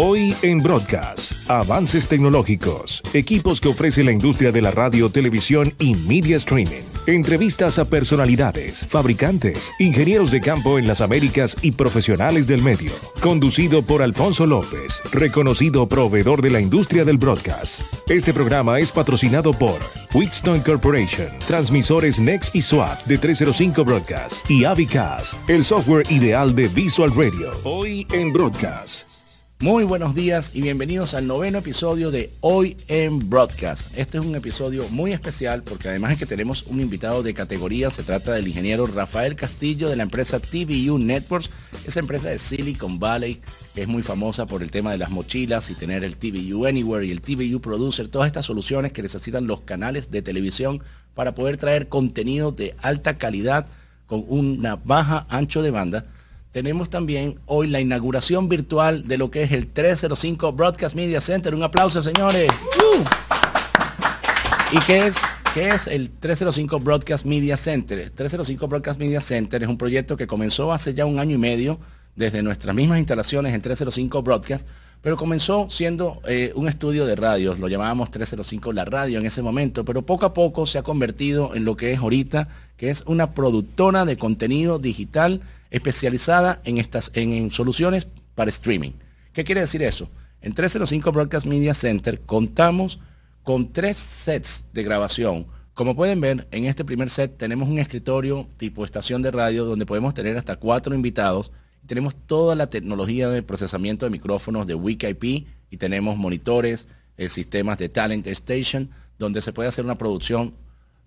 [0.00, 5.96] Hoy en Broadcast, avances tecnológicos, equipos que ofrece la industria de la radio, televisión y
[6.06, 6.84] media streaming.
[7.08, 12.92] Entrevistas a personalidades, fabricantes, ingenieros de campo en las Américas y profesionales del medio.
[13.20, 17.82] Conducido por Alfonso López, reconocido proveedor de la industria del broadcast.
[18.08, 19.80] Este programa es patrocinado por
[20.14, 26.68] Wheatstone Corporation, transmisores Next y SWAT de 305 Broadcast y Avicas, el software ideal de
[26.68, 27.50] Visual Radio.
[27.64, 29.17] Hoy en Broadcast.
[29.60, 33.98] Muy buenos días y bienvenidos al noveno episodio de Hoy en Broadcast.
[33.98, 37.90] Este es un episodio muy especial porque además de que tenemos un invitado de categoría,
[37.90, 41.50] se trata del ingeniero Rafael Castillo de la empresa TVU Networks,
[41.84, 43.40] esa empresa de Silicon Valley
[43.74, 47.04] que es muy famosa por el tema de las mochilas y tener el TVU Anywhere
[47.04, 50.84] y el TVU Producer, todas estas soluciones que necesitan los canales de televisión
[51.16, 53.66] para poder traer contenido de alta calidad
[54.06, 56.06] con una baja ancho de banda
[56.52, 61.54] tenemos también hoy la inauguración virtual de lo que es el 305 Broadcast Media Center.
[61.54, 62.50] Un aplauso, señores.
[62.78, 63.04] Uh.
[64.72, 65.18] ¿Y qué es,
[65.54, 67.98] qué es el 305 Broadcast Media Center?
[67.98, 71.38] El 305 Broadcast Media Center es un proyecto que comenzó hace ya un año y
[71.38, 71.78] medio
[72.16, 74.66] desde nuestras mismas instalaciones en 305 Broadcast,
[75.00, 79.40] pero comenzó siendo eh, un estudio de radios, lo llamábamos 305 La Radio en ese
[79.40, 83.04] momento, pero poco a poco se ha convertido en lo que es ahorita, que es
[83.06, 88.92] una productora de contenido digital especializada en, estas, en, soluciones para streaming.
[89.32, 90.08] ¿Qué quiere decir eso?
[90.40, 93.00] En 305 Broadcast Media Center contamos
[93.42, 95.46] con tres sets de grabación.
[95.74, 99.86] Como pueden ver, en este primer set tenemos un escritorio tipo estación de radio donde
[99.86, 101.52] podemos tener hasta cuatro invitados.
[101.86, 107.78] Tenemos toda la tecnología de procesamiento de micrófonos de WIC-IP y tenemos monitores, eh, sistemas
[107.78, 110.54] de Talent Station, donde se puede hacer una producción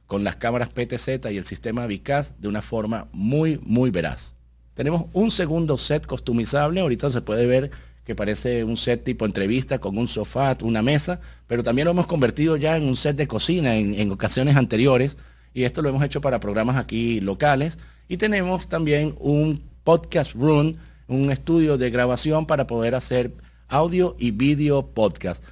[0.07, 4.35] con las cámaras PTZ y el sistema VICAS de una forma muy, muy veraz.
[4.81, 7.69] Tenemos un segundo set customizable, ahorita se puede ver
[8.03, 12.07] que parece un set tipo entrevista con un sofá, una mesa, pero también lo hemos
[12.07, 15.17] convertido ya en un set de cocina en, ocasiones anteriores.
[15.53, 17.77] Y esto lo hemos hecho para programas aquí locales.
[18.07, 23.35] Y tenemos también un podcast room, un estudio de grabación para poder hacer
[23.67, 25.43] audio y video podcast.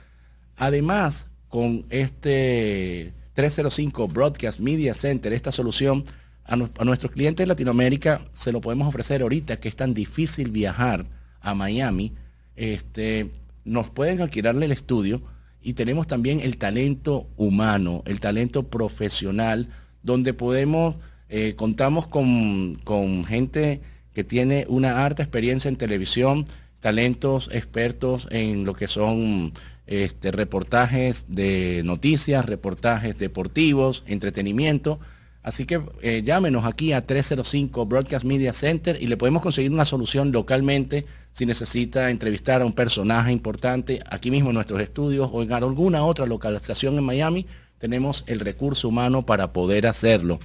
[0.57, 6.03] Además, con este 305 Broadcast Media Center, esta solución
[6.49, 11.05] a, nuestros clientes de Latinoamérica se lo podemos ofrecer ahorita que es tan difícil viajar
[11.41, 12.13] a Miami.
[12.55, 13.29] Este,
[13.63, 15.21] nos pueden alquilarle el estudio
[15.61, 19.69] y tenemos también el talento humano, el talento profesional,
[20.01, 20.95] donde podemos,
[21.29, 23.81] eh, contamos con, con gente
[24.13, 26.47] que tiene una harta experiencia en televisión,
[26.79, 29.53] talentos expertos en lo que son
[29.85, 34.99] este, reportajes de noticias, reportajes deportivos, entretenimiento
[35.41, 39.85] Así que eh, llámenos aquí a 305 Broadcast Media Center y le podemos conseguir una
[39.85, 45.41] solución localmente si necesita entrevistar a un personaje importante aquí mismo en nuestros estudios o
[45.41, 47.45] en alguna otra localización en Miami.
[47.77, 50.39] Tenemos el recurso humano para poder hacerlo.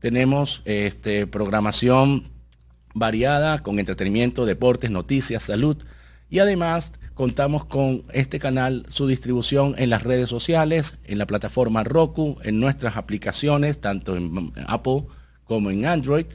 [0.00, 2.36] tenemos este, programación
[2.98, 5.76] variada con entretenimiento, deportes, noticias, salud.
[6.30, 11.84] Y además contamos con este canal, su distribución en las redes sociales, en la plataforma
[11.84, 15.04] Roku, en nuestras aplicaciones, tanto en Apple
[15.44, 16.26] como en Android,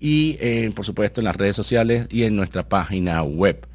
[0.00, 3.66] y eh, por supuesto en las redes sociales y en nuestra página web.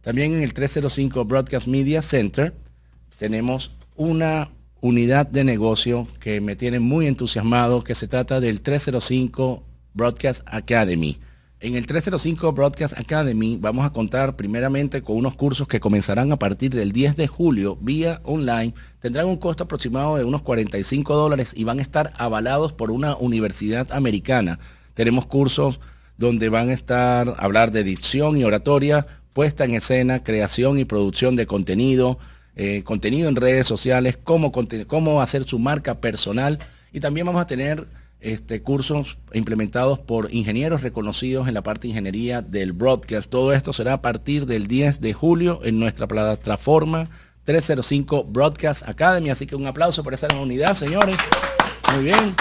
[0.00, 2.54] También en el 305 Broadcast Media Center
[3.18, 4.50] tenemos una
[4.80, 9.62] unidad de negocio que me tiene muy entusiasmado, que se trata del 305
[9.94, 11.18] Broadcast Academy.
[11.62, 16.36] En el 305 Broadcast Academy vamos a contar primeramente con unos cursos que comenzarán a
[16.36, 18.74] partir del 10 de julio vía online.
[18.98, 23.14] Tendrán un costo aproximado de unos 45 dólares y van a estar avalados por una
[23.14, 24.58] universidad americana.
[24.94, 25.78] Tenemos cursos
[26.18, 30.84] donde van a estar a hablar de dicción y oratoria, puesta en escena, creación y
[30.84, 32.18] producción de contenido,
[32.56, 34.50] eh, contenido en redes sociales, cómo,
[34.88, 36.58] cómo hacer su marca personal
[36.92, 37.86] y también vamos a tener
[38.22, 43.28] este, cursos implementados por ingenieros reconocidos en la parte de ingeniería del broadcast.
[43.28, 47.10] Todo esto será a partir del 10 de julio en nuestra plataforma
[47.44, 49.30] 305 Broadcast Academy.
[49.30, 51.16] Así que un aplauso por esa unidad, señores.
[51.94, 52.34] Muy bien.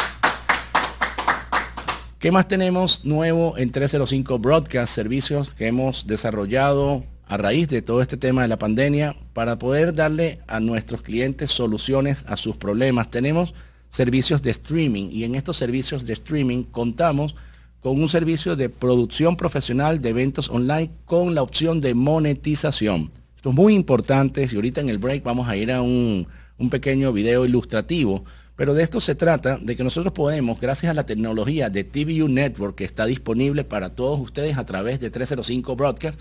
[2.20, 4.94] ¿Qué más tenemos nuevo en 305 Broadcast?
[4.94, 9.94] Servicios que hemos desarrollado a raíz de todo este tema de la pandemia para poder
[9.94, 13.10] darle a nuestros clientes soluciones a sus problemas.
[13.10, 13.56] Tenemos
[13.92, 17.36] servicios de streaming y en estos servicios de streaming contamos
[17.82, 23.12] con un servicio de producción profesional de eventos online con la opción de monetización.
[23.36, 26.28] Esto es muy importante y ahorita en el break vamos a ir a un,
[26.58, 28.24] un pequeño video ilustrativo.
[28.56, 32.28] Pero de esto se trata, de que nosotros podemos, gracias a la tecnología de TVU
[32.28, 36.20] Network que está disponible para todos ustedes a través de 305 Broadcast,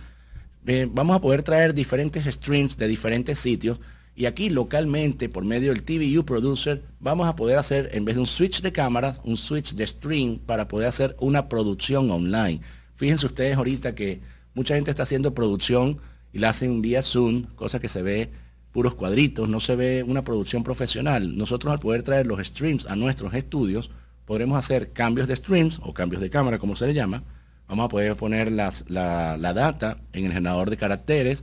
[0.67, 3.81] eh, vamos a poder traer diferentes streams de diferentes sitios
[4.21, 8.21] y aquí localmente, por medio del TVU Producer, vamos a poder hacer, en vez de
[8.21, 12.61] un switch de cámaras, un switch de stream para poder hacer una producción online.
[12.97, 14.21] Fíjense ustedes ahorita que
[14.53, 16.03] mucha gente está haciendo producción
[16.35, 18.31] y la hacen vía Zoom, cosa que se ve
[18.73, 21.39] puros cuadritos, no se ve una producción profesional.
[21.39, 23.91] Nosotros al poder traer los streams a nuestros estudios,
[24.27, 27.23] podremos hacer cambios de streams o cambios de cámara, como se le llama.
[27.69, 31.43] Vamos a poder poner la, la data en el generador de caracteres,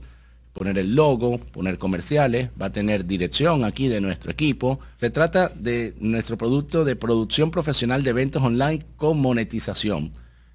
[0.58, 4.80] poner el logo, poner comerciales, va a tener dirección aquí de nuestro equipo.
[4.96, 10.10] Se trata de nuestro producto de producción profesional de eventos online con monetización.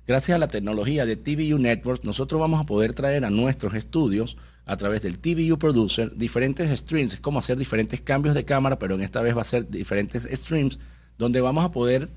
[0.06, 4.36] Gracias a la tecnología de TVU Networks, nosotros vamos a poder traer a nuestros estudios
[4.66, 8.96] a través del TVU Producer diferentes streams, es como hacer diferentes cambios de cámara, pero
[8.96, 10.80] en esta vez va a ser diferentes streams
[11.18, 12.10] donde vamos a poder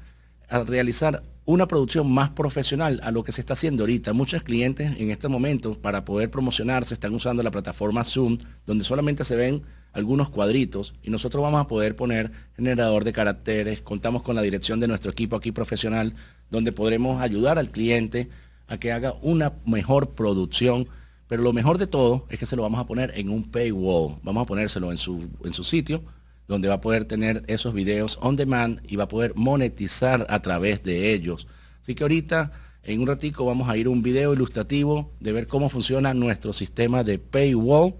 [0.49, 4.13] realizar una producción más profesional a lo que se está haciendo ahorita.
[4.13, 9.25] Muchos clientes en este momento para poder promocionarse están usando la plataforma Zoom, donde solamente
[9.25, 9.63] se ven
[9.93, 14.79] algunos cuadritos y nosotros vamos a poder poner generador de caracteres, contamos con la dirección
[14.81, 16.15] de nuestro equipo aquí profesional,
[16.51, 18.29] donde podremos ayudar al cliente
[18.69, 20.89] a que haga una mejor producción,
[21.29, 24.17] pero lo mejor de todo es que se lo vamos a poner en un paywall,
[24.23, 26.03] vamos a ponérselo en su, en su sitio,
[26.49, 30.41] donde va a poder tener esos videos on demand y va a poder monetizar a
[30.41, 31.47] través de ellos.
[31.81, 32.53] Así que ahorita,
[32.83, 36.53] en un ratico, vamos a ir a un video ilustrativo de ver cómo funciona nuestro
[36.53, 37.95] sistema de paywall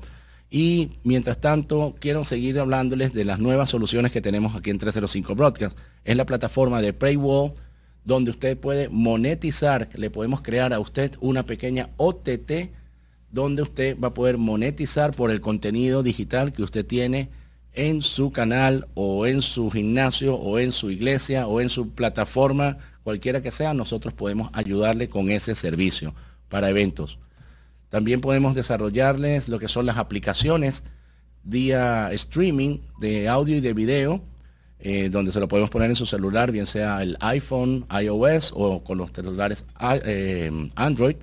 [0.51, 5.35] y mientras tanto, quiero seguir hablándoles de las nuevas soluciones que tenemos aquí en 305
[5.35, 5.77] Broadcast.
[6.05, 7.53] Es la plataforma de Paywall,
[8.05, 12.71] donde usted puede monetizar, le podemos crear a usted una pequeña OTT,
[13.33, 17.29] donde usted va a poder monetizar por el contenido digital que usted tiene
[17.77, 22.79] en su canal o en su gimnasio o en su iglesia o en su plataforma,
[23.05, 26.15] cualquiera que sea, nosotros podemos ayudarle con ese servicio
[26.49, 27.19] para eventos.
[27.91, 30.85] También podemos desarrollarles lo que son las aplicaciones
[31.45, 34.25] vía streaming de audio y de video,
[34.81, 38.83] eh, donde se lo podemos poner en su celular, bien sea el iPhone, iOS o
[38.83, 39.65] con los celulares
[40.05, 41.17] eh, Android.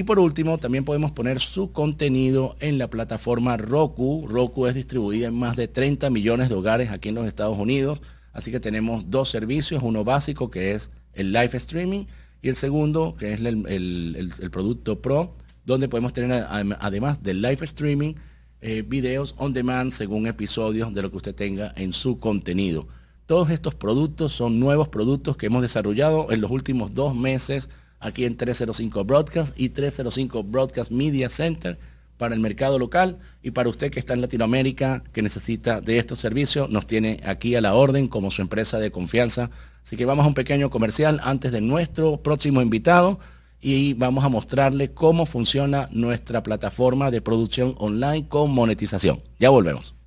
[0.00, 4.26] Y por último, también podemos poner su contenido en la plataforma Roku.
[4.26, 8.00] Roku es distribuida en más de 30 millones de hogares aquí en los Estados Unidos.
[8.32, 12.06] Así que tenemos dos servicios, uno básico que es el live streaming
[12.40, 15.34] y el segundo que es el producto Pro,
[15.66, 18.14] donde podemos tener además del live streaming,
[18.62, 22.88] eh, videos on demand según episodios de lo que usted tenga en su contenido.
[23.26, 27.68] Todos estos productos son nuevos productos que hemos desarrollado en los últimos dos meses
[28.00, 31.78] aquí en 305 Broadcast y 305 Broadcast Media Center
[32.16, 36.18] para el mercado local y para usted que está en Latinoamérica, que necesita de estos
[36.18, 39.50] servicios, nos tiene aquí a la orden como su empresa de confianza.
[39.82, 43.20] Así que vamos a un pequeño comercial antes de nuestro próximo invitado
[43.60, 49.22] y vamos a mostrarle cómo funciona nuestra plataforma de producción online con monetización.
[49.38, 49.99] Ya volvemos.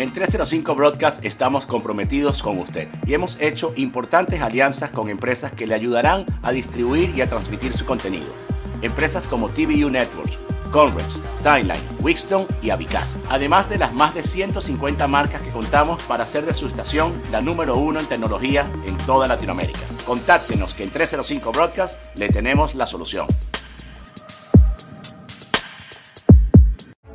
[0.00, 5.66] En 305 Broadcast estamos comprometidos con usted y hemos hecho importantes alianzas con empresas que
[5.66, 8.32] le ayudarán a distribuir y a transmitir su contenido.
[8.80, 10.38] Empresas como TVU Networks,
[10.72, 13.18] Conrex, Timeline, Wixton y Avicaz.
[13.28, 17.42] Además de las más de 150 marcas que contamos para hacer de su estación la
[17.42, 19.80] número uno en tecnología en toda Latinoamérica.
[20.06, 23.26] Contáctenos que en 305 Broadcast le tenemos la solución.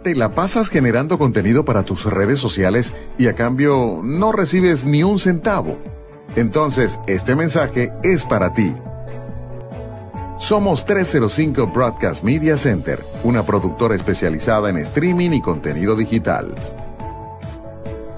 [0.06, 5.02] Te la pasas generando contenido para tus redes sociales y a cambio no recibes ni
[5.02, 5.80] un centavo.
[6.36, 8.72] Entonces, este mensaje es para ti.
[10.38, 16.54] Somos 305 Broadcast Media Center, una productora especializada en streaming y contenido digital.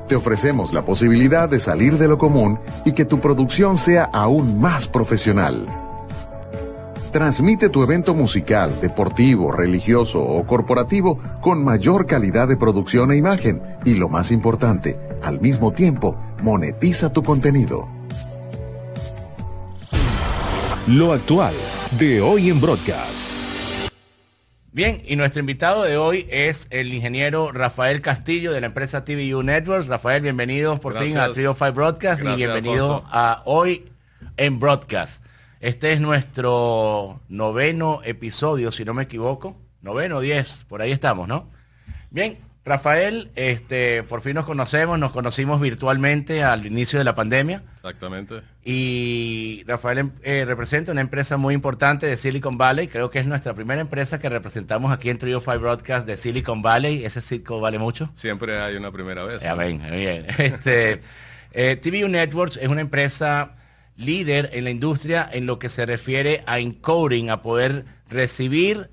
[0.10, 4.60] Te ofrecemos la posibilidad de salir de lo común y que tu producción sea aún
[4.60, 5.87] más profesional.
[7.12, 13.62] Transmite tu evento musical, deportivo, religioso o corporativo con mayor calidad de producción e imagen
[13.86, 17.88] y lo más importante, al mismo tiempo, monetiza tu contenido.
[20.88, 21.54] Lo actual
[21.98, 23.26] de hoy en Broadcast.
[24.74, 29.44] Bien, y nuestro invitado de hoy es el ingeniero Rafael Castillo de la empresa TVU
[29.44, 29.88] Networks.
[29.88, 33.90] Rafael, bienvenido por fin a Trio 5 Broadcast y bienvenido a Hoy
[34.36, 35.24] en Broadcast.
[35.60, 39.58] Este es nuestro noveno episodio, si no me equivoco.
[39.82, 41.50] Noveno, diez, por ahí estamos, ¿no?
[42.12, 47.64] Bien, Rafael, este, por fin nos conocemos, nos conocimos virtualmente al inicio de la pandemia.
[47.78, 48.42] Exactamente.
[48.64, 52.88] Y Rafael em, eh, representa una empresa muy importante de Silicon Valley.
[52.88, 56.62] Creo que es nuestra primera empresa que representamos aquí en Trio 5 Broadcast de Silicon
[56.62, 57.04] Valley.
[57.04, 58.12] Ese circo vale mucho.
[58.14, 59.42] Siempre hay una primera vez.
[59.42, 60.28] Ya ven, bien.
[60.38, 61.02] Este,
[61.54, 63.56] eh, TVU Networks es una empresa
[63.98, 68.92] líder en la industria en lo que se refiere a encoding, a poder recibir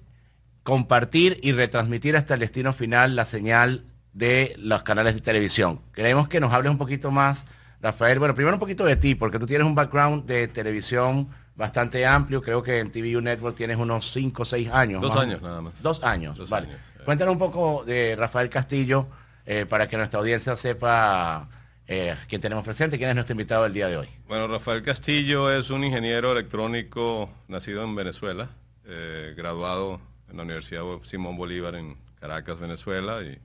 [0.64, 3.84] compartir y retransmitir hasta el destino final la señal
[4.14, 5.80] de los canales de televisión.
[5.92, 7.46] Queremos que nos hables un poquito más,
[7.82, 8.18] Rafael.
[8.18, 12.40] Bueno, primero un poquito de ti, porque tú tienes un background de televisión bastante amplio.
[12.40, 15.02] Creo que en TVU Network tienes unos 5 o 6 años.
[15.02, 15.82] Dos años nada más.
[15.82, 16.68] Dos años, vale.
[17.04, 19.06] Cuéntanos un poco de Rafael Castillo
[19.44, 21.46] eh, para que nuestra audiencia sepa
[21.86, 24.08] eh, quién tenemos presente, quién es nuestro invitado del día de hoy.
[24.26, 28.50] Bueno, Rafael Castillo es un ingeniero electrónico nacido en Venezuela,
[28.86, 30.00] eh, graduado
[30.30, 33.22] en la Universidad Simón Bolívar en Caracas, Venezuela.
[33.22, 33.38] Y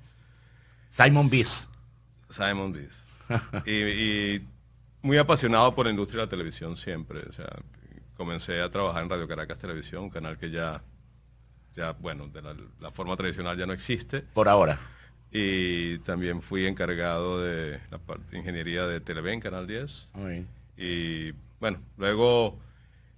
[0.90, 1.68] Simon Biss.
[2.30, 2.98] Simon Biss.
[3.66, 4.42] y,
[5.02, 7.22] muy apasionado por la industria de la televisión siempre.
[7.22, 7.48] O sea,
[8.18, 10.82] comencé a trabajar en Radio Caracas Televisión, un canal que ya,
[11.76, 14.22] ya bueno, de la, forma tradicional ya no existe.
[14.22, 14.80] Por ahora.
[15.32, 18.00] Y también fui encargado de la
[18.32, 20.10] ingeniería de Televen, Canal 10.
[20.78, 22.58] Y bueno, luego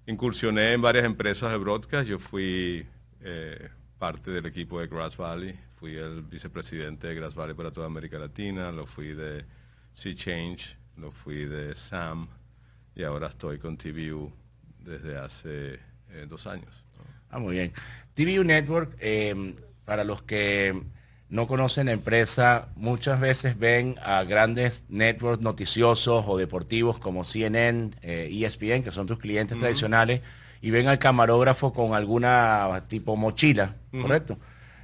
[0.07, 2.07] incursioné en varias empresas de broadcast.
[2.07, 2.85] Yo fui
[3.21, 5.57] eh, parte del equipo de Grass Valley.
[5.75, 9.45] Fui el vicepresidente de Grass Valley para toda América Latina, lo fui de
[9.93, 12.27] Sea Change, lo fui de SAM
[12.95, 14.31] y ahora estoy con TVU
[14.79, 16.83] desde hace eh, dos años.
[17.29, 17.73] Ah, muy bien.
[18.13, 20.83] TVU Network, eh, para los que
[21.31, 27.91] no conocen la empresa, muchas veces ven a grandes networks noticiosos o deportivos como CNN,
[28.01, 30.21] ESPN, e que son tus clientes tradicionales
[30.61, 34.37] y ven al camarógrafo con alguna tipo mochila, ¿correcto?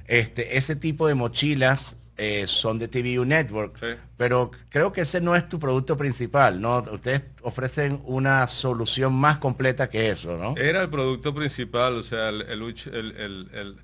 [0.06, 3.78] Este, ese tipo de mochilas eh, son de TVU Network,
[4.16, 6.78] pero creo que ese no es tu producto principal, ¿no?
[6.90, 10.56] Ustedes ofrecen una solución más completa que eso, ¿no?
[10.56, 13.76] Era el producto principal, o sea, el, el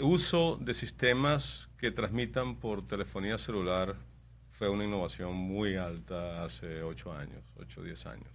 [0.00, 3.96] uso de sistemas que transmitan por telefonía celular
[4.50, 8.28] fue una innovación muy alta hace 8 años, 8 o 10 años.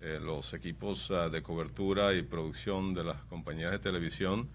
[0.00, 4.48] Eh, los equipos ah, de cobertura y producción de las compañías de televisión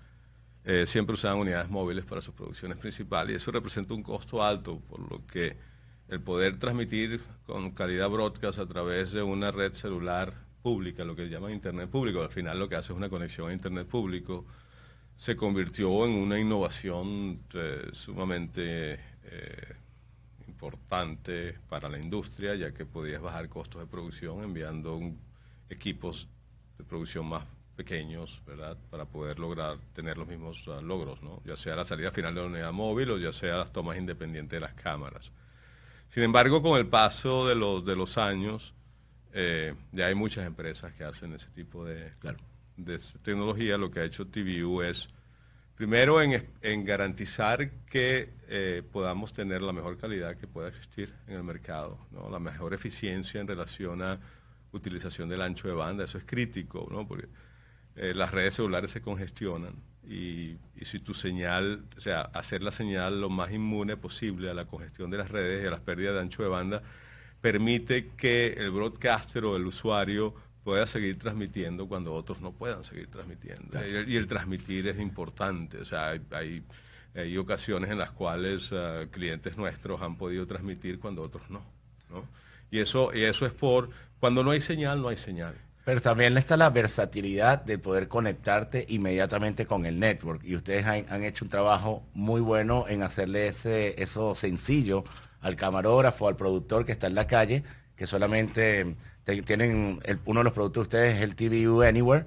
[0.64, 4.80] eh, siempre usaban unidades móviles para sus producciones principales y eso representa un costo alto,
[4.80, 5.58] por lo que
[6.08, 11.30] el poder transmitir con calidad broadcast a través de una red celular pública, lo que
[11.30, 14.46] llaman Internet público, al final lo que hace es una conexión a Internet público,
[15.20, 19.00] se convirtió en una innovación eh, sumamente
[20.48, 25.00] importante para la industria, ya que podías bajar costos de producción enviando
[25.70, 26.30] equipos
[26.78, 27.44] de producción más
[27.76, 28.78] pequeños, ¿verdad?
[28.90, 31.42] Para poder lograr tener los mismos ah, logros, ¿no?
[31.46, 34.58] Ya sea la salida final de la unidad móvil o ya sea las tomas independientes
[34.58, 35.32] de las cámaras.
[36.10, 38.74] Sin embargo, con el paso de los, de los años,
[39.34, 42.12] eh, ya hay muchas empresas que hacen ese tipo de,
[42.86, 43.78] de tecnología.
[43.78, 45.08] Lo que ha hecho TVU es,
[45.76, 51.44] primero, en, garantizar que eh, podamos tener la mejor calidad que pueda existir en el
[51.44, 52.30] mercado, ¿no?
[52.30, 54.20] la mejor eficiencia en relación a
[54.72, 57.08] utilización del ancho de banda, eso es crítico, ¿no?
[57.08, 57.28] Porque
[57.96, 59.74] eh, las redes celulares se congestionan
[60.10, 64.66] y, si tu señal, o sea, hacer la señal lo más inmune posible a la
[64.66, 66.82] congestión de las redes y a las pérdidas de ancho de banda,
[67.42, 70.34] permite que el broadcaster o el usuario
[70.70, 73.80] pueda seguir transmitiendo cuando otros no puedan seguir transmitiendo.
[74.08, 76.64] Y, el, transmitir es importante, o sea, hay,
[77.16, 81.64] hay, ocasiones en las cuales ah, clientes nuestros han podido transmitir cuando otros no.
[82.12, 82.24] ¿no?
[82.70, 85.56] Y, eso, y eso es por cuando no hay señal, no hay señal.
[85.86, 90.44] Pero también está la versatilidad de poder conectarte inmediatamente con el network.
[90.44, 95.04] Y ustedes han, hecho un trabajo muy bueno en hacerle ese, eso sencillo
[95.42, 97.64] al camarógrafo, al productor que está en la calle,
[97.96, 98.96] que solamente
[99.46, 102.26] tienen, uno de los productos de ustedes es el TVU Anywhere.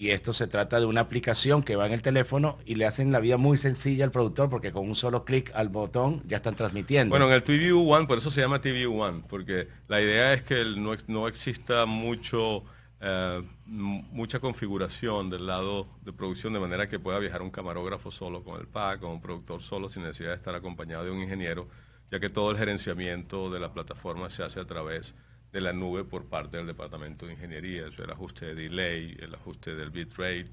[0.00, 3.12] Y esto se trata de una aplicación que va en el teléfono y le hacen
[3.12, 6.56] la vida muy sencilla al productor porque con un solo clic al botón ya están
[6.56, 7.10] transmitiendo.
[7.10, 10.42] Bueno, en el TVU One, por eso se llama TVU One, porque la idea es
[10.42, 12.64] que no, no exista mucho,
[13.02, 18.42] eh, mucha configuración del lado de producción de manera que pueda viajar un camarógrafo solo
[18.42, 21.68] con el pack, o un productor solo sin necesidad de estar acompañado de un ingeniero,
[22.10, 26.04] ya que todo el gerenciamiento de la plataforma se hace a través de la nube
[26.04, 30.50] por parte del departamento de ingeniería, el ajuste de delay, el ajuste del bitrate,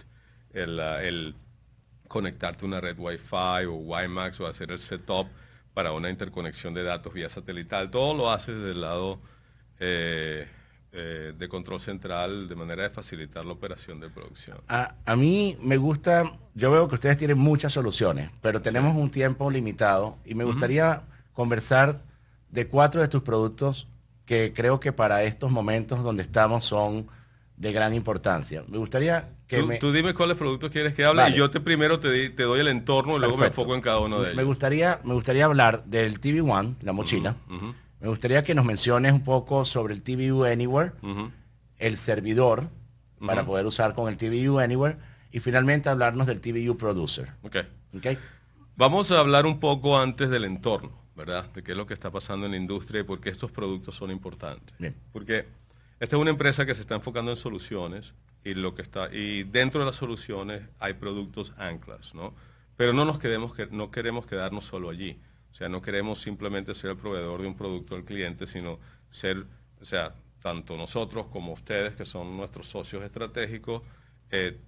[0.54, 1.36] el, el
[2.08, 5.27] conectarte a una red Wi-Fi o WiMAX o hacer el setup
[5.74, 7.92] para una interconexión de datos vía satelital.
[7.92, 9.20] Todo lo hace desde el lado
[9.80, 10.48] eh,
[10.92, 14.58] eh, de control central de manera de facilitar la operación de producción.
[14.68, 19.51] A, mí me gusta, yo veo que ustedes tienen muchas soluciones, pero tenemos un tiempo
[19.51, 22.01] limitado y me gustaría conversar
[22.50, 23.88] de cuatro de tus productos
[24.27, 27.07] que creo que para estos momentos donde estamos son
[27.55, 28.63] de gran importancia.
[28.67, 29.77] Me gustaría que tú, me...
[29.77, 32.67] Tú dime cuáles productos quieres que hable y yo te primero te, te, doy el
[32.67, 34.38] entorno y luego me enfoco en cada uno de ellos.
[34.38, 37.36] Me gustaría, me gustaría hablar del TV One, la mochila.
[38.00, 40.91] Me gustaría que nos menciones un poco sobre el TVU Anywhere,
[41.79, 42.69] el servidor
[43.25, 44.98] para poder usar con el TVU Anywhere
[45.31, 47.29] y finalmente hablarnos del TVU Producer.
[47.43, 47.63] Okay.
[47.98, 48.17] okay.
[48.75, 51.52] Vamos a hablar un poco antes del entorno, ¿verdad?
[51.52, 53.96] De qué es lo que está pasando en la industria y por qué estos productos
[53.96, 54.74] son importantes.
[54.78, 54.96] Bien.
[55.12, 55.48] Porque
[56.00, 59.44] esta es una empresa que se está enfocando en soluciones y lo que está y
[59.44, 62.36] dentro de las soluciones hay productos anclas, ¿no?
[62.78, 65.20] Pero no nos quedemos no queremos quedarnos solo allí.
[65.52, 68.80] O sea, no queremos simplemente ser el proveedor de un producto al cliente, sino
[69.12, 69.44] ser,
[69.82, 73.82] o sea, tanto nosotros como ustedes, que son nuestros socios estratégicos,
[74.30, 74.60] eh,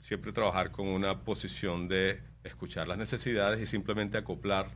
[0.00, 4.72] siempre trabajar con una posición de escuchar las necesidades y simplemente acoplar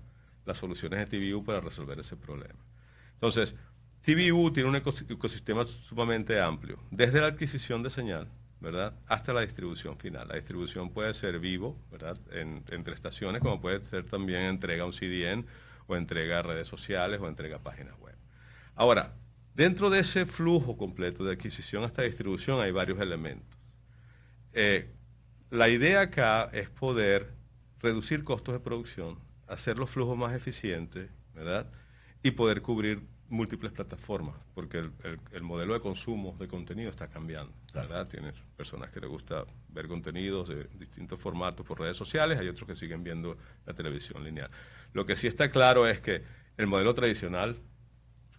[0.49, 2.59] las soluciones de TVU para resolver ese problema.
[3.13, 3.55] Entonces,
[4.03, 8.29] TVU tiene un ecosistema sumamente amplio, desde la adquisición de señal,
[8.61, 8.95] ¿verdad?
[9.07, 10.29] Hasta la distribución final.
[10.29, 12.19] La distribución puede ser vivo, ¿verdad?
[12.33, 15.47] entre estaciones, como puede ser también entrega a un CDN
[15.87, 18.17] o entrega a redes sociales o entrega a páginas web.
[18.75, 19.15] Ahora,
[19.55, 23.59] dentro de ese flujo completo de adquisición hasta distribución hay varios elementos.
[24.53, 24.91] Eh,
[25.51, 27.35] la idea acá es poder
[27.81, 31.67] reducir costos de producción, hacer los flujos más eficientes, ¿verdad?
[32.23, 34.91] Y poder cubrir múltiples plataformas, porque
[35.33, 38.07] el, modelo de consumo de contenido está cambiando, ¿verdad?
[38.09, 42.67] Tienes personas que les gusta ver contenidos de distintos formatos por redes sociales, hay otros
[42.67, 43.37] que siguen viendo
[43.67, 44.51] la televisión lineal.
[44.95, 46.23] Lo que sí está claro es que
[46.57, 47.59] el modelo tradicional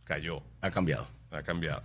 [0.03, 0.41] cayó.
[0.61, 1.07] Ha cambiado.
[1.29, 1.83] Ha cambiado.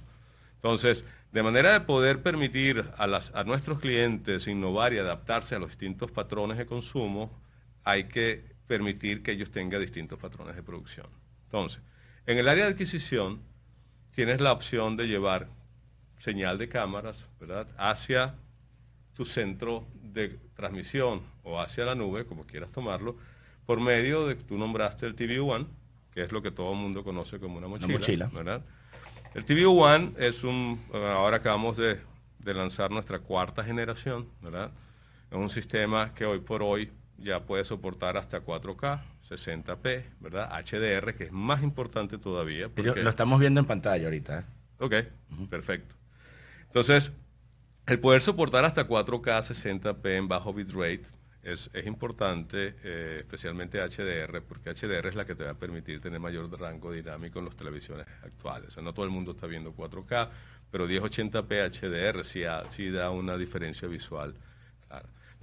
[0.54, 5.58] Entonces, de manera de poder permitir a, las, a nuestros clientes innovar y adaptarse a
[5.58, 7.38] los distintos patrones de consumo,
[7.84, 11.06] hay que permitir que ellos tengan distintos patrones de producción.
[11.46, 11.80] Entonces,
[12.26, 13.40] en el área de adquisición
[14.14, 15.48] tienes la opción de llevar
[16.18, 17.66] señal de cámaras, ¿verdad?
[17.76, 18.34] Hacia
[19.14, 23.16] tu centro de transmisión o hacia la nube, como quieras tomarlo,
[23.66, 25.66] por medio de que tú nombraste el TV One,
[26.12, 28.62] que es lo que todo el mundo conoce como una mochila, ¿verdad?
[29.34, 32.00] El TV One es un, ahora acabamos de,
[32.38, 34.70] de lanzar nuestra cuarta generación, ¿verdad?
[35.30, 40.50] Es un sistema que hoy por hoy ya puede soportar hasta 4K, 60p, ¿verdad?
[40.50, 42.70] HDR, que es más importante todavía.
[42.76, 44.40] Lo estamos viendo en pantalla ahorita.
[44.40, 44.44] ¿eh?
[44.78, 44.94] Ok,
[45.48, 45.94] perfecto.
[46.66, 47.12] Entonces,
[47.86, 51.04] el poder soportar hasta 4K 60p en bajo bitrate
[51.42, 56.00] es, es importante, eh, especialmente HDR, porque HDR es la que te va a permitir
[56.00, 58.68] tener mayor rango dinámico en las televisiones actuales.
[58.68, 60.30] O sea, no todo el mundo está viendo 4K,
[60.70, 64.34] pero 1080p HDR sí, sí da una diferencia visual.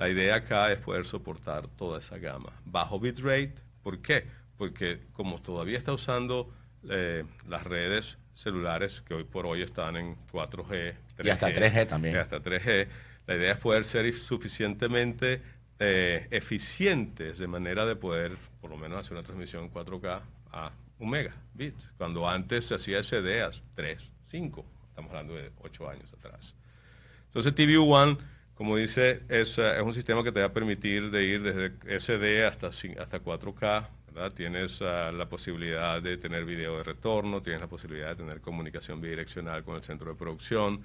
[0.01, 2.51] La idea acá es poder soportar toda esa gama.
[2.65, 4.25] Bajo bitrate, ¿Por qué?
[4.57, 6.51] Porque como todavía está usando
[6.89, 11.87] eh, las redes celulares que hoy por hoy están en 4G, 3G, y hasta 3G
[11.87, 12.15] también.
[12.15, 12.87] Y hasta 3G,
[13.27, 15.43] la idea es poder ser suficientemente
[15.77, 20.19] eh, eficientes de manera de poder, por lo menos, hacer una transmisión en 4K
[20.51, 25.89] a un megabit, cuando antes se hacía SD a 3, 5, estamos hablando de 8
[25.91, 26.55] años atrás.
[27.27, 28.17] Entonces TV One
[28.61, 32.45] como dice, es, es, un sistema que te va a permitir de ir desde SD
[32.45, 33.87] hasta, hasta 4K.
[34.35, 39.01] Tienes uh, la posibilidad de tener video de retorno, tienes la posibilidad de tener comunicación
[39.01, 40.83] bidireccional con el centro de producción,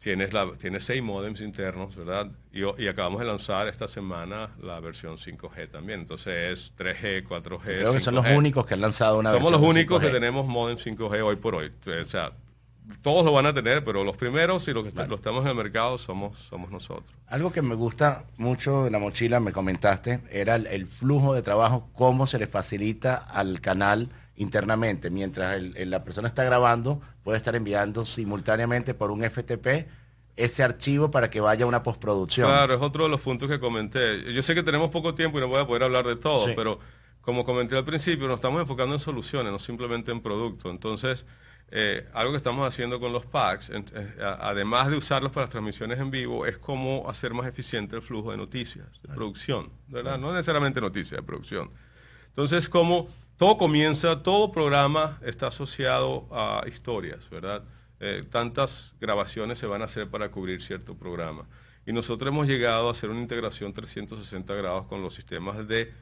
[0.00, 2.28] tienes, la, tienes seis modems internos, ¿verdad?
[2.52, 6.00] Y, y, acabamos de lanzar esta semana la versión 5G también.
[6.00, 7.62] Entonces es 3G, 4G.
[7.62, 10.76] Creo que son los únicos que han lanzado una Somos los únicos que tenemos modem
[10.76, 11.70] 5G hoy por hoy.
[11.86, 12.32] O sea,
[13.02, 15.54] todos lo van a tener, pero los primeros y los que lo estamos en el
[15.56, 17.12] mercado somos, somos nosotros.
[17.26, 21.88] Algo que me gusta mucho de la mochila, me comentaste, era el, flujo de trabajo,
[21.94, 25.10] cómo se le facilita al canal internamente.
[25.10, 29.88] Mientras la persona está grabando, puede estar enviando simultáneamente por un FTP
[30.36, 32.46] ese archivo para que vaya a una postproducción.
[32.46, 34.32] Claro, es otro de los puntos que comenté.
[34.32, 36.78] Yo sé que tenemos poco tiempo y no voy a poder hablar de todo, pero
[37.22, 40.70] como comenté al principio, nos estamos enfocando en soluciones, no simplemente en productos.
[40.70, 41.24] Entonces,
[41.70, 43.82] eh, algo que estamos haciendo con los packs, eh,
[44.40, 48.30] además de usarlos para las transmisiones en vivo, es cómo hacer más eficiente el flujo
[48.30, 50.16] de noticias, de producción, ¿verdad?
[50.18, 51.70] No necesariamente noticias, de producción.
[52.28, 57.64] Entonces, como todo comienza, todo programa está asociado a historias, ¿verdad?
[57.98, 61.46] Eh, tantas grabaciones se van a hacer para cubrir cierto programa.
[61.84, 65.92] Y nosotros hemos llegado a hacer una integración 360 grados con los sistemas de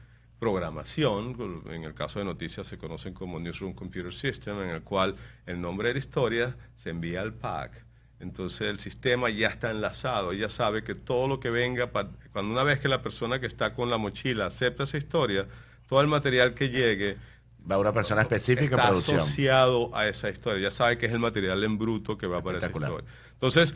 [0.45, 5.15] programación, en el caso de noticias se conocen como Newsroom Computer System, en el cual
[5.47, 7.71] el nombre de la historia se envía al pack.
[8.19, 11.89] Entonces el sistema ya está enlazado, ya sabe que todo lo que venga,
[12.31, 15.47] cuando una vez que la persona que está con la mochila acepta esa historia,
[15.89, 17.17] todo el material que llegue
[17.69, 21.17] va a una persona específica está asociado a esa historia, ya sabe que es el
[21.17, 23.03] material en bruto que va para esa historia.
[23.33, 23.73] Entonces,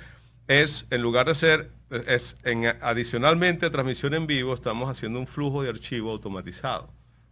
[0.50, 1.72] es, en lugar de ser,
[2.08, 6.90] es en, adicionalmente transmisión en vivo, estamos haciendo un flujo de archivo automatizado,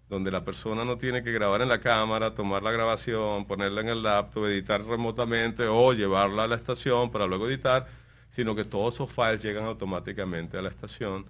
[0.08, 3.90] donde la persona no tiene que grabar en la cámara, tomar la grabación, ponerla en
[3.90, 7.88] el laptop, editar remotamente o llevarla a la estación para luego editar,
[8.30, 11.26] sino que todos esos files llegan automáticamente a la estación.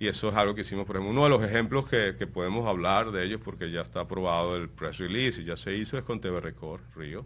[0.00, 3.12] Y eso es algo que hicimos, por ejemplo, uno de los ejemplos que, podemos hablar
[3.12, 6.20] de ellos, porque ya está aprobado el press release y ya se hizo, es con
[6.20, 7.24] TV Record Río,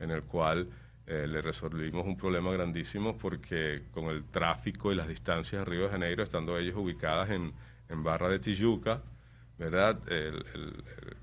[0.00, 0.68] en el cual
[1.06, 5.84] eh, le resolvimos un problema grandísimo porque con el tráfico y las distancias en Río
[5.84, 7.52] de Janeiro, estando ellos ubicadas en,
[7.96, 9.02] Barra de Tijuca,
[9.56, 9.94] ¿verdad?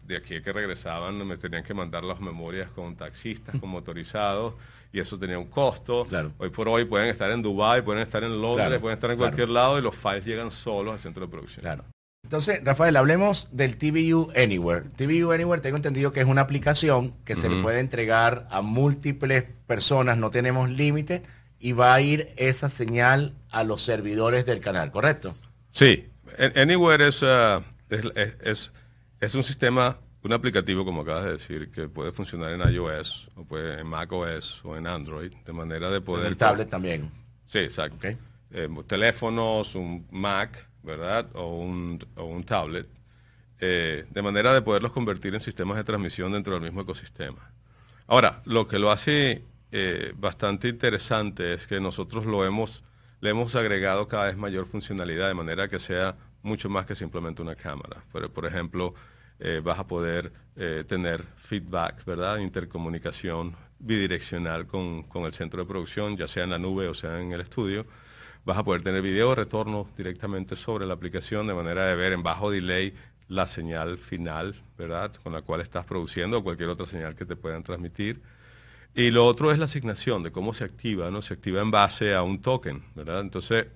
[0.03, 4.53] de aquí que regresaban me tenían que mandar las memorias con taxistas, con motorizados,
[4.93, 6.07] y eso tenía un costo.
[6.37, 9.49] Hoy por hoy pueden estar en Dubái, pueden estar en Londres, pueden estar en cualquier
[9.49, 11.61] lado y los files llegan solos al centro de producción.
[11.61, 11.83] Claro.
[12.31, 14.85] Entonces, Rafael, hablemos del TVU Anywhere.
[14.95, 19.43] TVU Anywhere tengo entendido que es una aplicación que se le puede entregar a múltiples
[19.67, 21.23] personas, no tenemos límite,
[21.59, 25.35] y va a ir esa señal a los servidores del canal, ¿correcto?
[25.73, 26.07] Sí,
[26.55, 28.71] Anywhere es, uh, es,
[29.19, 33.43] es, un sistema, un aplicativo, como acabas de decir, que puede funcionar en iOS, o
[33.43, 36.27] puede en macOS o en Android, de manera de poder...
[36.27, 37.11] En tablet también.
[37.45, 38.07] Sí, exacto.
[38.51, 41.27] Eh, teléfonos, un Mac, ¿verdad?
[41.33, 42.87] O un, o un tablet,
[43.59, 47.51] eh, de manera de poderlos convertir en sistemas de transmisión dentro del mismo ecosistema.
[48.07, 52.83] Ahora, lo que lo hace eh, bastante interesante es que nosotros lo hemos,
[53.21, 57.41] le hemos agregado cada vez mayor funcionalidad, de manera que sea mucho más que simplemente
[57.41, 58.03] una cámara.
[58.11, 58.95] Por, ejemplo,
[59.39, 60.31] eh, vas a poder
[60.87, 62.37] tener feedback, ¿verdad?
[62.37, 67.19] Intercomunicación bidireccional con, con el centro de producción, ya sea en la nube o sea
[67.19, 67.85] en el estudio
[68.43, 72.23] Vas a poder tener video retorno directamente sobre la aplicación de manera de ver en
[72.23, 72.93] bajo delay
[73.27, 75.13] la señal final, ¿verdad?
[75.23, 78.21] Con la cual estás produciendo o cualquier otra señal que te puedan transmitir.
[78.95, 81.21] Y lo otro es la asignación de cómo se activa, ¿no?
[81.21, 83.21] Se activa en base a un token, ¿verdad?
[83.21, 83.67] Entonces,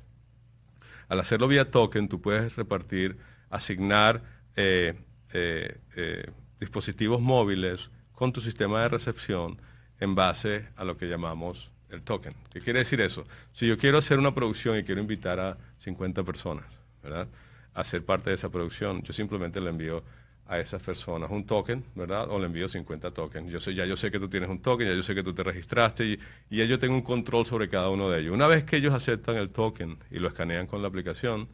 [1.08, 3.18] al hacerlo vía token, tú puedes repartir,
[3.50, 4.24] asignar
[4.56, 4.96] eh,
[5.32, 6.26] eh, eh,
[6.60, 9.62] dispositivos móviles con tu sistema de recepción
[10.00, 12.34] en base a lo que llamamos el token.
[12.54, 13.26] ¿Qué quiere decir eso?
[13.54, 16.66] Si yo quiero hacer una producción y quiero invitar a 50 personas,
[17.04, 17.28] ¿verdad?
[17.74, 20.04] A ser parte de esa producción, yo simplemente le envío
[20.48, 22.30] a esas personas un token, ¿verdad?
[22.30, 23.52] O le envío 50 tokens.
[23.52, 25.34] Yo sé, ya yo sé que tú tienes un token, ya yo sé que tú
[25.34, 28.34] te registraste y, y ya tengo un control sobre cada uno de ellos.
[28.34, 31.48] Una vez que ellos aceptan el token y lo escanean con la aplicación,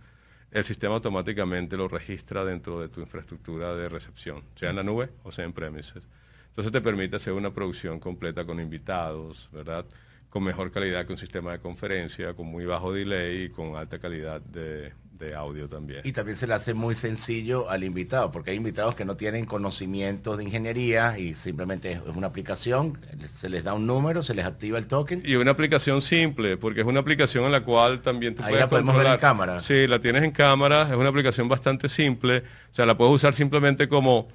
[0.51, 5.09] el sistema automáticamente lo registra dentro de tu infraestructura de recepción, sea en la nube
[5.23, 6.03] o sea en premises.
[6.49, 9.85] Entonces te permite hacer una producción completa con invitados, ¿verdad?
[10.31, 13.99] Con mejor calidad que un sistema de conferencia, con muy bajo delay y con alta
[13.99, 14.93] calidad de,
[15.35, 16.01] audio también.
[16.03, 19.45] Y también se le hace muy sencillo al invitado, porque hay invitados que no tienen
[19.45, 22.99] conocimientos de ingeniería y simplemente es una aplicación,
[23.31, 25.21] se les da un número, se les activa el token.
[25.23, 28.67] Y una aplicación simple, porque es una aplicación en la cual también tú Ahí la
[28.67, 29.59] podemos ver en cámara.
[29.59, 32.39] Sí, la tienes en cámara, es una aplicación bastante simple,
[32.71, 34.27] o sea, la puedes usar simplemente como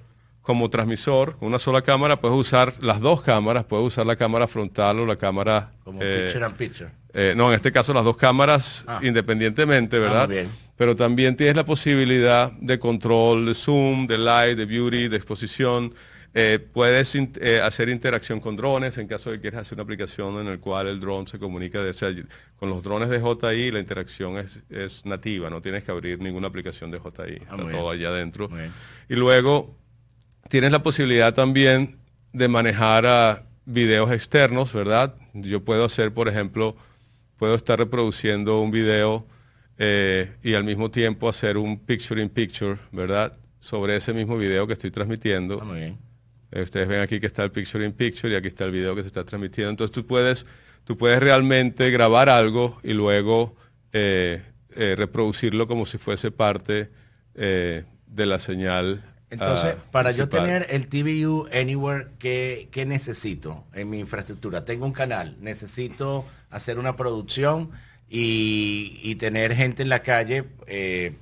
[0.46, 5.00] como transmisor, una sola cámara, puedes usar las dos cámaras, puedes usar la cámara frontal
[5.00, 5.72] o la cámara...
[5.82, 6.90] Como eh, picture and picture.
[7.12, 9.00] Eh, no, en este caso las dos cámaras ah.
[9.02, 10.30] independientemente, ¿verdad?
[10.30, 15.16] Ah, Pero también tienes la posibilidad de control de zoom, de light, de beauty, de
[15.16, 15.92] exposición.
[16.32, 17.16] Eh, puedes
[17.64, 20.86] hacer interacción con drones en caso de que quieras hacer una aplicación en la cual
[20.86, 21.80] el drone se comunica
[22.56, 26.92] con los drones de JI, la interacción es, nativa, no tienes que abrir ninguna aplicación
[26.92, 28.48] de JI, ah, está todo allá adentro.
[29.08, 29.74] Y luego
[30.48, 31.96] Tienes la posibilidad también
[32.32, 35.14] de manejar a videos externos, ¿verdad?
[35.34, 36.76] Yo puedo hacer, por ejemplo,
[37.36, 39.26] puedo estar reproduciendo un video
[39.78, 43.32] eh, y al mismo tiempo hacer un picture in picture, ¿verdad?
[43.58, 45.60] Sobre ese mismo video que estoy transmitiendo.
[45.62, 48.70] Ah, eh, ustedes ven aquí que está el picture in picture y aquí está el
[48.70, 49.70] video que se está transmitiendo.
[49.70, 50.46] Entonces tú puedes,
[50.84, 53.56] tú puedes realmente grabar algo y luego
[53.92, 56.90] eh, reproducirlo como si fuese parte
[57.34, 63.98] de la señal entonces, ah, para yo tener el TVU Anywhere, ¿qué, necesito en mi
[63.98, 64.64] infraestructura?
[64.64, 67.70] Tengo un canal, necesito hacer una producción
[68.08, 71.16] y, tener gente en la calle, eh,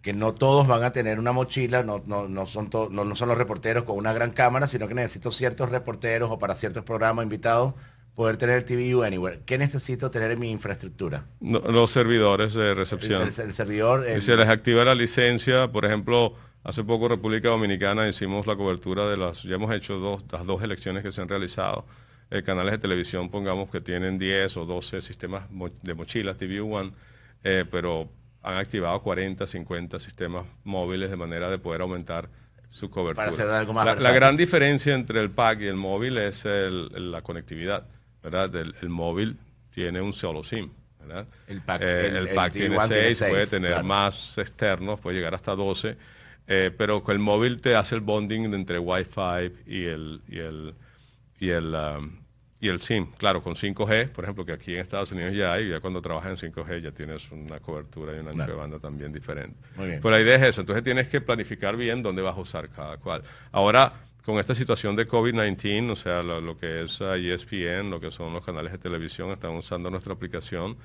[0.00, 3.84] que no todos van a tener una mochila, no, no, son no, son los reporteros
[3.84, 7.74] con una gran cámara, sino que necesito ciertos reporteros o para ciertos programas invitados
[8.14, 9.40] poder tener el TVU Anywhere.
[9.44, 11.26] ¿Qué necesito tener en mi infraestructura?
[11.40, 13.22] los servidores de recepción.
[13.22, 14.06] El, servidor...
[14.14, 19.06] si se les activa la licencia, por ejemplo Hace poco República Dominicana hicimos la cobertura
[19.06, 21.84] de las, ya hemos hecho dos, las dos elecciones que se han realizado.
[22.30, 25.44] Eh, canales de televisión, pongamos que tienen 10 o 12 sistemas
[25.82, 26.92] de mochilas TV One,
[27.44, 28.08] eh, pero
[28.42, 32.30] han activado 40, 50 sistemas móviles de manera de poder aumentar
[32.70, 33.26] su cobertura.
[33.26, 37.20] Para hacer algo más la, gran diferencia entre el pack y el móvil es la
[37.20, 37.86] conectividad,
[38.22, 38.50] ¿verdad?
[38.56, 39.36] El, móvil
[39.70, 40.70] tiene un solo SIM.
[40.98, 41.26] ¿verdad?
[41.46, 45.98] El pack, el, pack tiene 6, puede tener más externos, puede llegar hasta 12
[46.46, 50.74] eh, pero con el móvil te hace el bonding entre Wi-Fi y el, y el,
[51.38, 52.24] y el, um,
[52.60, 53.12] y el SIM.
[53.18, 56.42] Claro, con 5G, por ejemplo, que aquí en Estados Unidos ya hay, ya cuando trabajas
[56.42, 59.56] en 5G ya tienes una cobertura y una ancho de banda también diferente.
[59.76, 62.96] Pues la idea es eso, entonces tienes que planificar bien dónde vas a usar cada
[62.96, 63.22] cual.
[63.52, 63.92] Ahora,
[64.24, 68.44] con esta situación de COVID-19, o sea, lo, que es ESPN, lo que son los
[68.44, 70.76] canales de televisión, están usando nuestra aplicación.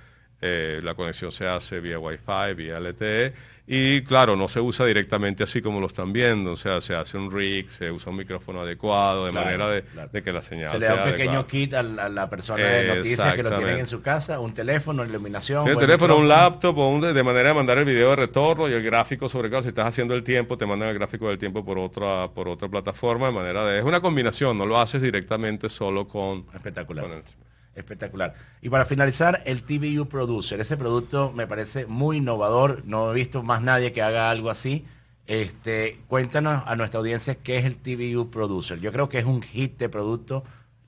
[0.41, 3.33] Eh, la conexión se hace vía Wi-Fi, vía LTE
[3.71, 7.19] y claro, no se usa directamente así como lo están viendo, o sea, se hace
[7.19, 9.83] un rig, se usa un micrófono adecuado, de manera de,
[10.23, 13.43] que la señal Se le da un pequeño kit a la, persona de noticias que
[13.43, 15.69] lo tienen en su casa, un teléfono, iluminación.
[15.69, 18.81] Un teléfono, un laptop, o de, manera de mandar el video de retorno y el
[18.81, 21.77] gráfico sobre claro, si estás haciendo el tiempo, te mandan el gráfico del tiempo por
[21.77, 26.07] otra, por otra plataforma, de manera de, es una combinación, no lo haces directamente solo
[26.07, 26.47] con...
[26.55, 27.05] Espectacular.
[27.75, 28.35] Espectacular.
[28.61, 30.59] Y para finalizar, el TVU Producer.
[30.59, 32.83] Ese producto me parece muy innovador.
[32.85, 34.85] No he visto más nadie que haga algo así.
[35.27, 38.79] Este, cuéntanos a nuestra audiencia qué es el TVU Producer.
[38.79, 40.43] Yo creo que es un hit de producto.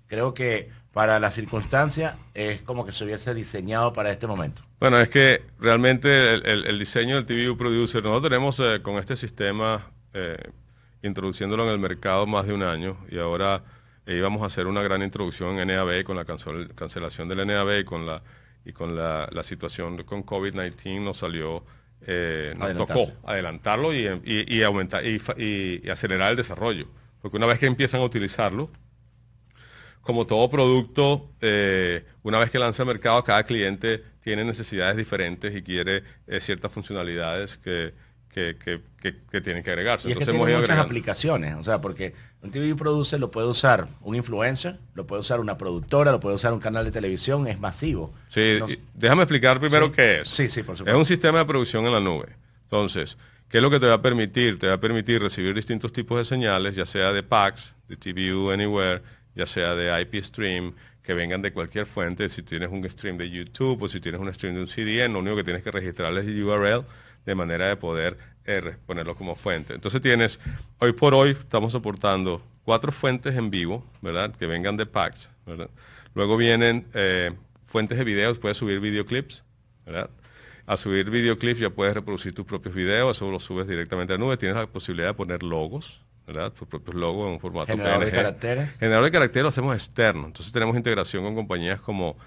[0.08, 4.63] Creo que para la circunstancia es como que se hubiese diseñado para este momento.
[4.80, 9.91] Bueno, es que realmente el, diseño del TVU Producer, nosotros tenemos eh, con este sistema
[10.13, 10.38] eh,
[11.02, 13.63] introduciéndolo en el mercado más de un año y ahora
[14.12, 17.84] e íbamos a hacer una gran introducción en NAB con la cancelación del NAB y
[17.86, 18.21] con la,
[18.65, 21.63] y con la, situación con COVID-19 nos salió,
[22.06, 26.88] eh, nos tocó adelantarlo y, aumentar y, acelerar el desarrollo.
[27.21, 28.69] Porque una vez que empiezan a utilizarlo,
[30.02, 35.56] como todo producto, eh, una vez que lanza al mercado, cada cliente tiene necesidades diferentes
[35.56, 37.93] y quiere eh, ciertas funcionalidades que,
[38.32, 38.56] que,
[39.02, 40.08] que, tienen que agregarse.
[40.08, 44.15] Y Entonces, tiene muchas aplicaciones, o sea, porque un TV producer lo puede usar un
[44.15, 48.13] influencer, lo puede usar una productora, lo puede usar un canal de televisión, es masivo.
[48.30, 48.60] Sí,
[48.94, 50.30] déjame explicar primero qué es.
[50.30, 50.91] Sí, sí, por supuesto.
[50.96, 52.36] Es un sistema de producción en la nube.
[52.63, 53.17] Entonces,
[53.50, 54.58] ¿qué es lo que te va a permitir?
[54.58, 58.52] Te va a permitir recibir distintos tipos de señales, ya sea de PAX, de TVU
[58.52, 59.02] Anywhere,
[59.36, 62.30] ya sea de IP Stream, que vengan de cualquier fuente.
[62.30, 65.20] Si tienes un stream de YouTube o si tienes un stream de un CDN, lo
[65.20, 66.86] único que tienes que registrar es el URL
[67.25, 69.73] de manera de poder R, ponerlo como fuente.
[69.73, 70.39] Entonces tienes,
[70.79, 74.31] hoy por hoy estamos soportando cuatro fuentes en vivo, ¿verdad?
[74.36, 75.69] Que vengan de packs, ¿verdad?
[76.13, 77.31] Luego vienen eh,
[77.65, 79.43] fuentes de videos, puedes subir videoclips,
[79.86, 80.10] ¿verdad?
[80.65, 84.23] A subir videoclips ya puedes reproducir tus propios videos, eso lo subes directamente a la
[84.23, 84.38] nube.
[84.38, 86.51] Tienes la posibilidad de poner logos, ¿verdad?
[86.51, 88.77] Tus propios logos en un formato Generador de caracteres.
[88.77, 90.27] Generador de caracteres lo hacemos externo.
[90.27, 92.17] Entonces tenemos integración con compañías como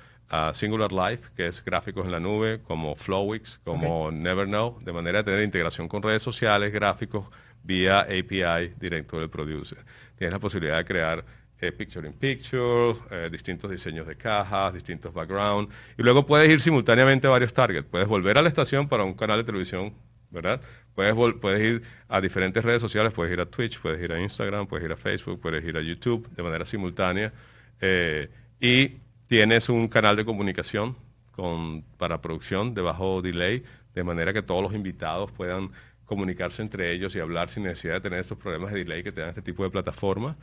[0.55, 5.19] Singular Life, que es gráficos en la nube, como Flowix, como Never Know, de manera
[5.19, 7.27] de tener integración con redes sociales, gráficos,
[7.63, 9.79] vía API directo del producer.
[10.17, 11.25] Tienes la posibilidad de crear
[11.61, 16.61] eh, Picture in Picture, eh, distintos diseños de cajas, distintos backgrounds, y luego puedes ir
[16.61, 17.87] simultáneamente a varios targets.
[17.89, 19.95] Puedes volver a la estación para un canal de televisión,
[20.31, 20.61] ¿verdad?
[20.95, 24.67] Puedes, puedes ir a diferentes redes sociales, puedes ir a Twitch, puedes ir a Instagram,
[24.67, 27.33] puedes ir a Facebook, puedes ir a YouTube de manera simultánea.
[27.81, 28.29] Eh,
[28.61, 30.97] y Tienes un canal de comunicación
[31.31, 35.71] con, para producción de bajo delay, de manera que todos los invitados puedan
[36.05, 39.23] comunicarse entre ellos y hablar sin necesidad de tener estos problemas de delay que te
[39.23, 40.37] dan este tipo de plataforma.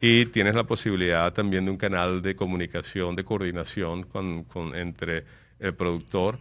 [0.00, 4.44] Y tienes la posibilidad también de un canal de comunicación, de coordinación con,
[4.74, 5.24] entre
[5.60, 6.40] el productor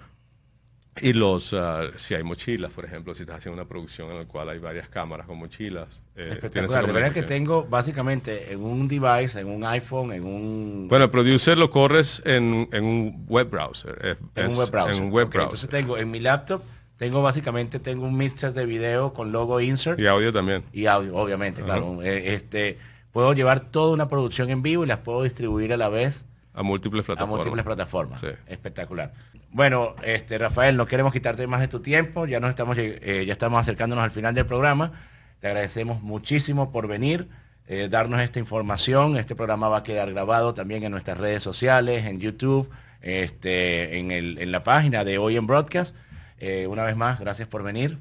[1.02, 4.26] y los, ah, si hay mochilas, por ejemplo, si estás haciendo una producción en la
[4.26, 5.88] cual hay varias cámaras con mochilas.
[6.16, 6.86] Eh, Espectacular.
[6.86, 10.88] De verdad que tengo básicamente en un device, en un iPhone, en un...
[10.88, 14.18] Bueno, el producer lo corres en, un web browser.
[14.36, 14.96] en un web browser.
[14.96, 15.42] En un web browser.
[15.42, 16.62] Entonces tengo en mi laptop,
[16.98, 20.00] tengo básicamente tengo un mixer de video con logo insert.
[20.00, 20.64] Y audio también.
[20.74, 22.04] Y audio, obviamente, claro.
[22.04, 22.78] Eh, este,
[23.12, 26.26] puedo llevar toda una producción en vivo y las puedo distribuir a la vez.
[26.54, 27.34] A múltiples plataformas.
[27.34, 28.22] A múltiples plataformas.
[28.48, 29.12] Espectacular.
[29.54, 33.34] Bueno, este, Rafael, no queremos quitarte más de tu tiempo, ya nos estamos, eh, ya
[33.34, 34.92] estamos acercándonos al final del programa.
[35.40, 37.28] Te agradecemos muchísimo por venir,
[37.68, 39.16] eh, darnos esta información.
[39.16, 42.68] Este programa va a quedar grabado también en nuestras redes sociales, en YouTube,
[43.02, 45.96] este, en, la página de Hoy en Broadcast.
[46.40, 48.00] Eh, una vez más, gracias por venir.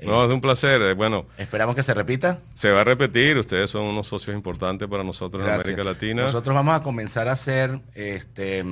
[0.00, 0.94] No, es un placer.
[0.94, 2.38] Bueno, esperamos que se repita.
[2.54, 3.36] Se va a repetir.
[3.36, 6.22] Ustedes son unos socios importantes para nosotros en América Latina.
[6.22, 8.64] Nosotros vamos a comenzar a hacer este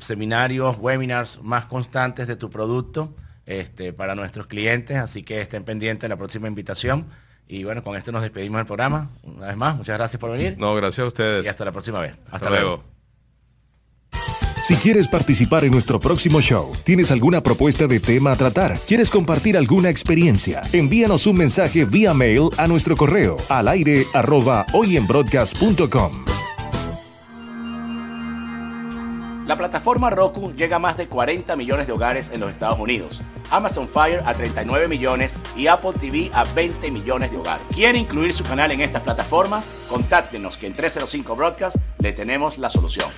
[0.00, 3.14] seminarios, webinars más constantes de tu producto.
[3.46, 7.06] este, para nuestros clientes, así que estén pendientes de la próxima invitación.
[7.48, 9.10] Y bueno, con esto nos despedimos del programa.
[9.22, 10.56] Una vez más, muchas gracias por venir.
[10.58, 11.46] No, gracias a ustedes.
[11.46, 12.14] Y hasta la próxima vez.
[12.30, 12.82] Hasta, luego.
[14.62, 19.10] Si quieres participar en nuestro próximo show, tienes alguna propuesta de tema a tratar, quieres
[19.10, 26.24] compartir alguna experiencia, envíanos un mensaje vía mail a nuestro correo al aire arroba hoyenbroadcast.com.
[29.46, 33.20] La plataforma Roku llega a más de 40 millones de hogares en los Estados Unidos.
[33.48, 37.64] Amazon Fire a 39 millones y Apple TV a 20 millones de hogares.
[37.72, 39.86] ¿Quiere incluir su canal en estas plataformas?
[39.88, 43.08] Contáctenos que en 305 Broadcast le tenemos la solución.